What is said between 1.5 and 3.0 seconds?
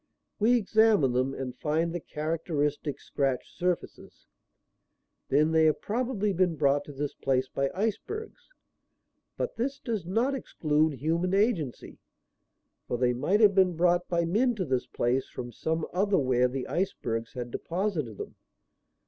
find the characteristic